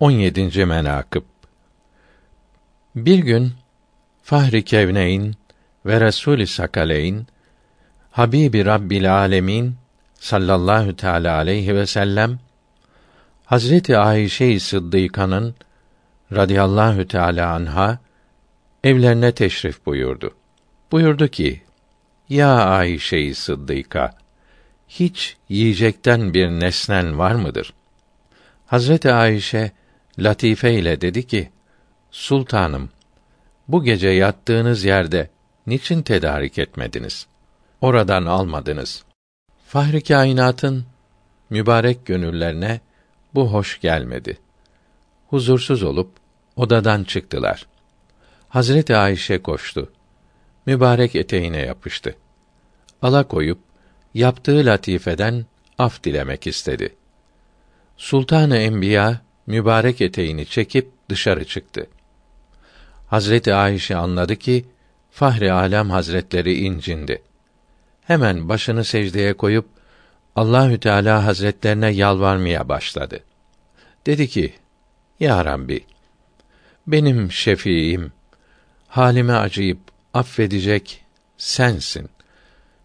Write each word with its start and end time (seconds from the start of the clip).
17. 0.00 0.64
menakıb 0.64 1.22
Bir 2.96 3.18
gün 3.18 3.52
Fahri 4.22 4.64
Kevneyn 4.64 5.34
ve 5.86 6.00
Resul-i 6.00 6.46
Sakaleyn 6.46 7.26
Habibi 8.10 8.64
Rabbil 8.64 9.14
Alemin 9.14 9.74
sallallahu 10.14 10.96
teala 10.96 11.36
aleyhi 11.36 11.74
ve 11.74 11.86
sellem 11.86 12.38
Hazreti 13.44 13.98
Ayşe-i 13.98 14.60
Sıddıka'nın 14.60 15.54
radıyallahu 16.32 17.08
teala 17.08 17.52
anha 17.52 17.98
evlerine 18.84 19.32
teşrif 19.32 19.86
buyurdu. 19.86 20.34
Buyurdu 20.92 21.28
ki: 21.28 21.62
Ya 22.28 22.54
Ayşe-i 22.54 23.34
Sıddıka, 23.34 24.14
hiç 24.88 25.36
yiyecekten 25.48 26.34
bir 26.34 26.48
nesnen 26.48 27.18
var 27.18 27.34
mıdır? 27.34 27.74
Hazreti 28.66 29.12
Ayşe 29.12 29.72
latife 30.18 30.74
ile 30.74 31.00
dedi 31.00 31.26
ki: 31.26 31.50
Sultanım, 32.10 32.90
bu 33.68 33.84
gece 33.84 34.08
yattığınız 34.08 34.84
yerde 34.84 35.30
niçin 35.66 36.02
tedarik 36.02 36.58
etmediniz? 36.58 37.26
Oradan 37.80 38.26
almadınız. 38.26 39.04
Fahri 39.66 40.02
kainatın 40.02 40.84
mübarek 41.50 42.06
gönüllerine 42.06 42.80
bu 43.34 43.52
hoş 43.52 43.80
gelmedi. 43.80 44.38
Huzursuz 45.28 45.82
olup 45.82 46.10
odadan 46.56 47.04
çıktılar. 47.04 47.66
Hazreti 48.48 48.96
Ayşe 48.96 49.42
koştu. 49.42 49.92
Mübarek 50.66 51.16
eteğine 51.16 51.58
yapıştı. 51.58 52.16
Ala 53.02 53.28
koyup 53.28 53.58
yaptığı 54.14 54.66
latifeden 54.66 55.46
af 55.78 56.04
dilemek 56.04 56.46
istedi. 56.46 56.94
Sultanı 57.96 58.56
Enbiya 58.56 59.20
mübarek 59.46 60.00
eteğini 60.00 60.46
çekip 60.46 60.90
dışarı 61.08 61.44
çıktı. 61.44 61.86
Hazreti 63.06 63.54
Ayşe 63.54 63.96
anladı 63.96 64.36
ki 64.36 64.64
Fahri 65.10 65.52
Alem 65.52 65.90
Hazretleri 65.90 66.54
incindi. 66.54 67.22
Hemen 68.04 68.48
başını 68.48 68.84
secdeye 68.84 69.34
koyup 69.34 69.66
Allahü 70.36 70.80
Teala 70.80 71.24
Hazretlerine 71.24 71.90
yalvarmaya 71.90 72.68
başladı. 72.68 73.20
Dedi 74.06 74.28
ki: 74.28 74.54
Ya 75.20 75.44
Rabbi, 75.44 75.84
benim 76.86 77.32
şefiim, 77.32 78.12
halime 78.88 79.32
acıyıp 79.32 79.78
affedecek 80.14 81.04
sensin. 81.36 82.08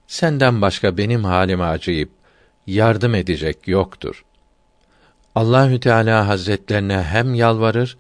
Senden 0.08 0.62
başka 0.62 0.98
benim 0.98 1.24
halime 1.24 1.64
acıyıp 1.64 2.10
yardım 2.68 3.16
edecek 3.16 3.68
yoktur. 3.68 4.26
Allahü 5.36 5.80
Teala 5.80 6.28
Hazretlerine 6.28 7.04
hem 7.04 7.34
yalvarır 7.34 7.98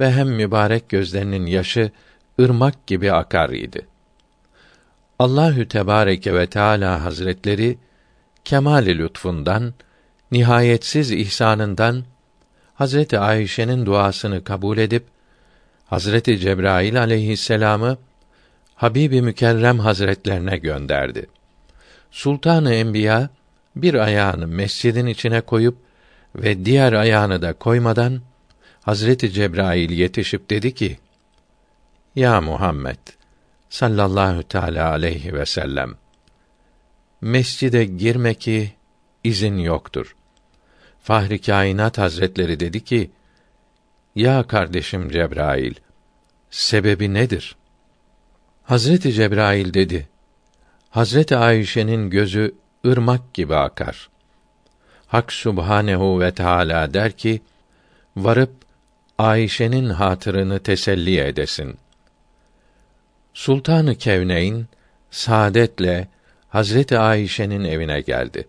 ve 0.00 0.10
hem 0.10 0.28
mübarek 0.28 0.88
gözlerinin 0.88 1.46
yaşı 1.46 1.90
ırmak 2.40 2.86
gibi 2.86 3.12
akar 3.12 3.50
idi. 3.50 3.86
Allahü 5.18 5.68
Tebareke 5.68 6.34
ve 6.34 6.46
Teala 6.46 7.04
Hazretleri 7.04 7.78
kemali 8.44 8.98
lütfundan, 8.98 9.74
nihayetsiz 10.32 11.10
ihsanından 11.10 12.04
Hazreti 12.74 13.18
Ayşe'nin 13.18 13.86
duasını 13.86 14.44
kabul 14.44 14.78
edip 14.78 15.04
Hazreti 15.86 16.38
Cebrail 16.38 17.00
aleyhisselamı 17.00 17.98
Habibi 18.74 19.22
Mükerrem 19.22 19.78
Hazretlerine 19.78 20.56
gönderdi. 20.56 21.26
Sultanı 22.10 22.74
Enbiya 22.74 23.28
bir 23.76 23.94
ayağını 23.94 24.46
mescidin 24.46 25.06
içine 25.06 25.40
koyup 25.40 25.76
ve 26.34 26.64
diğer 26.64 26.92
ayağını 26.92 27.42
da 27.42 27.52
koymadan 27.52 28.20
Hazreti 28.82 29.32
Cebrail 29.32 29.90
yetişip 29.90 30.50
dedi 30.50 30.74
ki: 30.74 30.98
Ya 32.16 32.40
Muhammed 32.40 32.98
sallallahu 33.68 34.42
teala 34.42 34.90
aleyhi 34.90 35.34
ve 35.34 35.46
sellem 35.46 35.94
mescide 37.20 37.84
girme 37.84 38.34
ki 38.34 38.72
izin 39.24 39.56
yoktur. 39.56 40.16
Fahri 41.02 41.40
Kainat 41.40 41.98
Hazretleri 41.98 42.60
dedi 42.60 42.84
ki: 42.84 43.10
Ya 44.14 44.42
kardeşim 44.42 45.10
Cebrail, 45.10 45.74
sebebi 46.50 47.14
nedir? 47.14 47.56
Hazreti 48.62 49.12
Cebrail 49.12 49.74
dedi: 49.74 50.08
Hazreti 50.90 51.36
Ayşe'nin 51.36 52.10
gözü 52.10 52.54
ırmak 52.86 53.34
gibi 53.34 53.56
akar. 53.56 54.10
Hak 55.10 55.32
Subhanehu 55.32 56.20
ve 56.20 56.34
Teala 56.34 56.94
der 56.94 57.12
ki: 57.12 57.42
Varıp 58.16 58.52
Ayşe'nin 59.18 59.90
hatırını 59.90 60.58
teselli 60.58 61.20
edesin. 61.20 61.76
Sultanı 63.34 63.94
Kevneyn 63.94 64.66
saadetle 65.10 66.08
Hazreti 66.48 66.98
Ayşe'nin 66.98 67.64
evine 67.64 68.00
geldi. 68.00 68.48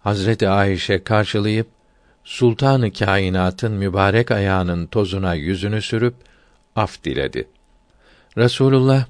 Hazreti 0.00 0.48
Ayşe 0.48 1.04
karşılayıp 1.04 1.66
Sultanı 2.24 2.92
Kainat'ın 2.92 3.72
mübarek 3.72 4.30
ayağının 4.30 4.86
tozuna 4.86 5.34
yüzünü 5.34 5.82
sürüp 5.82 6.14
af 6.76 7.04
diledi. 7.04 7.48
Resulullah 8.36 9.04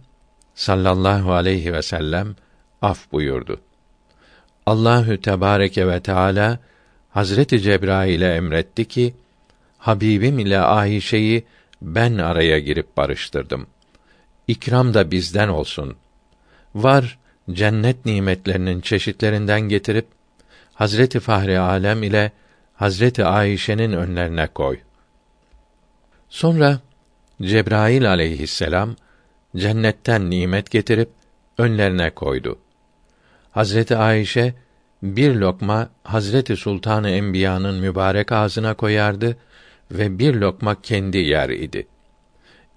sallallahu 0.55 1.33
aleyhi 1.33 1.73
ve 1.73 1.83
sellem 1.83 2.37
af 2.83 3.13
buyurdu. 3.13 3.61
Allahü 4.71 5.21
Tebareke 5.21 5.89
ve 5.89 6.01
Teala 6.01 6.59
Hazreti 7.11 7.61
Cebrail'e 7.61 8.35
emretti 8.35 8.85
ki 8.85 9.15
Habibim 9.79 10.39
ile 10.39 10.59
Ayşe'yi 10.59 11.45
ben 11.83 12.19
araya 12.19 12.59
girip 12.59 12.97
barıştırdım. 12.97 13.67
İkram 14.49 14.95
da 14.95 15.11
bizden 15.11 15.49
olsun. 15.49 15.97
Var 16.75 17.19
cennet 17.51 18.07
nimetlerinin 18.07 18.81
çeşitlerinden 18.81 19.61
getirip 19.61 20.07
Hazreti 20.75 21.21
Fahri 21.21 21.59
Alem 21.59 22.03
ile 22.03 22.33
Hazreti 22.75 23.25
Ayşe'nin 23.25 23.93
önlerine 23.93 24.47
koy. 24.47 24.79
Sonra 26.29 26.81
Cebrail 27.43 28.09
aleyhisselam 28.09 28.97
cennetten 29.57 30.31
nimet 30.31 30.71
getirip 30.71 31.11
önlerine 31.59 32.11
koydu. 32.11 32.59
Hazreti 33.51 33.97
Ayşe 33.97 34.55
bir 35.03 35.35
lokma 35.35 35.89
Hazreti 36.05 36.57
Sultanı 36.57 37.11
Enbiya'nın 37.11 37.81
mübarek 37.81 38.33
ağzına 38.33 38.75
koyardı 38.75 39.37
ve 39.91 40.19
bir 40.19 40.35
lokma 40.35 40.83
kendi 40.83 41.19
yer 41.19 41.49
idi. 41.49 41.87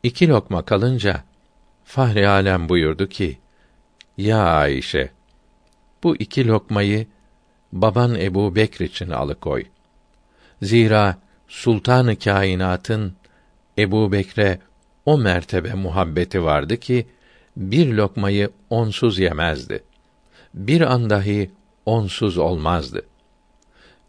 İki 0.04 0.30
lokma 0.30 0.66
kalınca 0.66 1.24
Fahri 1.84 2.28
Alem 2.28 2.70
buyurdu 2.70 3.10
ki: 3.10 3.38
Ya 4.18 4.44
Ayşe, 4.44 5.10
bu 6.04 6.16
iki 6.16 6.48
lokmayı 6.48 7.08
baban 7.72 8.16
Ebu 8.16 8.56
Bekr 8.56 8.82
için 8.82 9.10
alıkoy. 9.10 9.66
Zira 10.62 11.18
Sultanı 11.48 12.20
Kainat'ın 12.20 13.14
Ebu 13.78 14.12
Bekre 14.12 14.60
o 15.06 15.18
mertebe 15.18 15.74
muhabbeti 15.74 16.44
vardı 16.44 16.78
ki 16.78 17.08
bir 17.58 17.94
lokmayı 17.94 18.50
onsuz 18.70 19.20
yemezdi. 19.20 19.84
Bir 20.54 20.82
an 20.82 21.10
dahi 21.10 21.52
onsuz 21.86 22.38
olmazdı. 22.38 23.06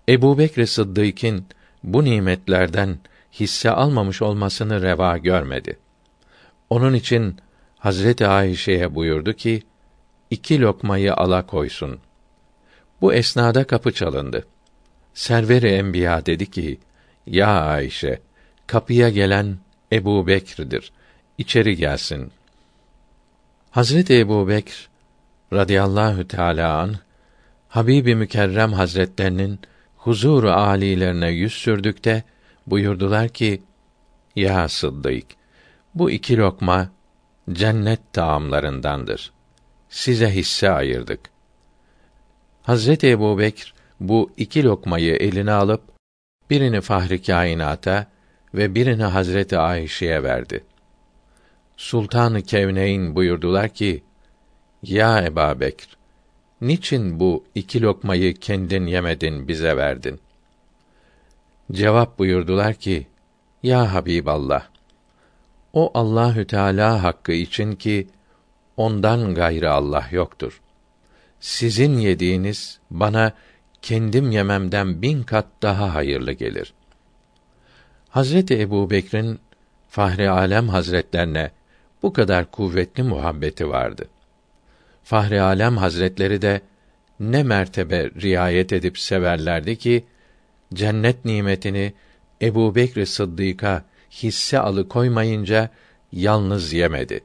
Ebu 0.08 0.38
Bekr 0.38 0.64
Sıddık'ın 0.64 1.46
bu 1.84 2.04
nimetlerden 2.04 2.98
hisse 3.32 3.70
almamış 3.70 4.22
olmasını 4.22 4.82
reva 4.82 5.18
görmedi. 5.18 5.78
Onun 6.70 6.94
için 6.94 7.36
Hazreti 7.78 8.26
Ayşe'ye 8.26 8.94
buyurdu 8.94 9.32
ki, 9.32 9.62
iki 10.30 10.60
lokmayı 10.60 11.14
ala 11.14 11.46
koysun. 11.46 11.98
Bu 13.00 13.14
esnada 13.14 13.66
kapı 13.66 13.92
çalındı. 13.92 14.46
Server-i 15.14 15.68
Enbiya 15.68 16.26
dedi 16.26 16.50
ki, 16.50 16.80
Ya 17.26 17.48
Ayşe, 17.48 18.20
kapıya 18.66 19.08
gelen 19.08 19.58
Ebu 19.92 20.26
Bekir'dir. 20.26 20.92
İçeri 21.38 21.76
gelsin. 21.76 22.32
Hazreti 23.70 24.18
Ebu 24.18 24.48
Bekr 24.48 24.88
radıyallahu 25.52 26.28
teâlâ 26.28 26.80
an 26.80 26.94
Habibi 27.68 28.14
Mükerrem 28.14 28.72
Hazretlerinin 28.72 29.60
huzur 29.96 30.44
âlilerine 30.44 31.30
yüz 31.30 31.52
sürdükte 31.52 32.22
buyurdular 32.66 33.28
ki: 33.28 33.62
Ya 34.36 34.68
Sıddık, 34.68 35.24
bu 35.94 36.10
iki 36.10 36.36
lokma 36.36 36.90
cennet 37.52 38.12
taamlarındandır. 38.12 39.32
Size 39.88 40.30
hisse 40.34 40.70
ayırdık. 40.70 41.20
Hazreti 42.62 43.10
Ebu 43.10 43.38
Bekr 43.38 43.74
bu 44.00 44.32
iki 44.36 44.64
lokmayı 44.64 45.14
eline 45.14 45.52
alıp 45.52 45.82
birini 46.50 46.80
Fahri 46.80 47.22
Kainat'a 47.22 48.06
ve 48.54 48.74
birini 48.74 49.04
Hazreti 49.04 49.58
Ayşe'ye 49.58 50.22
verdi. 50.22 50.64
Sultanı 51.76 52.42
Kevneyn 52.42 53.14
buyurdular 53.14 53.68
ki: 53.68 54.04
Ya 54.86 55.24
Eba 55.24 55.60
Bekr, 55.60 55.96
niçin 56.60 57.20
bu 57.20 57.44
iki 57.54 57.82
lokmayı 57.82 58.34
kendin 58.34 58.86
yemedin 58.86 59.48
bize 59.48 59.76
verdin? 59.76 60.20
cevap 61.72 62.18
buyurdular 62.18 62.74
ki: 62.74 63.06
Ya 63.62 63.94
Habiballah, 63.94 64.68
o 65.72 65.90
Allahü 65.94 66.46
Teala 66.46 67.02
hakkı 67.02 67.32
için 67.32 67.72
ki 67.72 68.08
ondan 68.76 69.34
gayrı 69.34 69.72
Allah 69.72 70.06
yoktur. 70.10 70.60
Sizin 71.40 71.98
yediğiniz 71.98 72.78
bana 72.90 73.32
kendim 73.82 74.30
yememden 74.30 75.02
bin 75.02 75.22
kat 75.22 75.46
daha 75.62 75.94
hayırlı 75.94 76.32
gelir. 76.32 76.74
Hazreti 78.08 78.60
Ebu 78.60 78.90
Bekir'in 78.90 79.38
Fahri 79.88 80.30
Alem 80.30 80.68
Hazretlerine 80.68 81.50
bu 82.02 82.12
kadar 82.12 82.50
kuvvetli 82.50 83.02
muhabbeti 83.02 83.68
vardı. 83.68 84.08
Fahri 85.04 85.40
Alem 85.40 85.76
Hazretleri 85.76 86.42
de 86.42 86.60
ne 87.20 87.42
mertebe 87.42 88.10
riayet 88.22 88.72
edip 88.72 88.98
severlerdi 88.98 89.76
ki 89.78 90.04
cennet 90.74 91.24
nimetini 91.24 91.94
Ebu 92.42 92.74
Bekr 92.74 93.04
Sıddık'a 93.04 93.84
hisse 94.10 94.58
alıkoymayınca 94.58 95.70
yalnız 96.12 96.72
yemedi. 96.72 97.20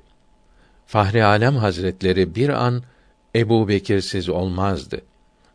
Fahri 0.86 1.24
Alem 1.24 1.56
Hazretleri 1.56 2.36
bir 2.36 2.50
an 2.50 2.84
Ebu 3.36 3.68
Bekirsiz 3.68 4.30
olmazdı 4.30 5.02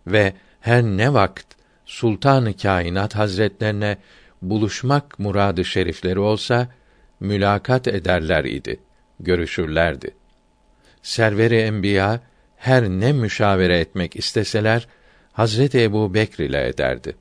ve 0.06 0.34
her 0.60 0.82
ne 0.82 1.12
vakt 1.12 1.46
Sultanı 1.86 2.56
Kainat 2.56 3.14
Hazretlerine 3.14 3.98
buluşmak 4.42 5.18
muradı 5.18 5.64
şerifleri 5.64 6.18
olsa 6.18 6.68
mülakat 7.20 7.88
ederler 7.88 8.44
idi, 8.44 8.80
görüşürlerdi. 9.20 10.14
Serveri 11.04 11.56
Enbiya 11.56 12.20
her 12.56 12.84
ne 12.88 13.12
müşavere 13.12 13.78
etmek 13.78 14.16
isteseler 14.16 14.88
Hazreti 15.32 15.82
Ebu 15.82 16.14
Bekr 16.14 16.40
ile 16.40 16.68
ederdi. 16.68 17.16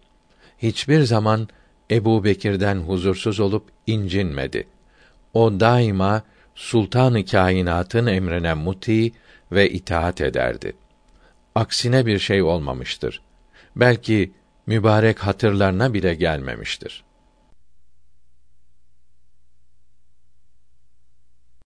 Hiçbir 0.57 1.01
zaman 1.01 1.47
Ebu 1.91 2.24
Bekir'den 2.24 2.75
huzursuz 2.75 3.39
olup 3.39 3.69
incinmedi. 3.88 4.68
O 5.33 5.59
daima 5.59 6.24
Sultanı 6.56 7.25
Kainat'ın 7.25 8.06
emrine 8.06 8.53
muti 8.53 9.12
ve 9.51 9.69
itaat 9.69 10.21
ederdi. 10.21 10.74
Aksine 11.56 12.06
bir 12.06 12.19
şey 12.19 12.41
olmamıştır. 12.41 13.21
Belki 13.75 14.31
mübarek 14.65 15.19
hatırlarına 15.19 15.94
bile 15.94 16.13
gelmemiştir. 16.13 17.03